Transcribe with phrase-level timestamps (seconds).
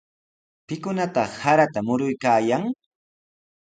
[0.67, 2.63] ¿Pikunataq sarata muruykaayan?